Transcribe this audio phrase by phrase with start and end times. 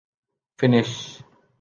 [0.59, 1.23] Finnish